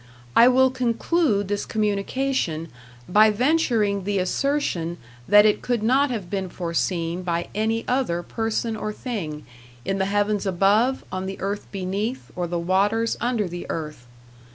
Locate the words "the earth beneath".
11.27-12.31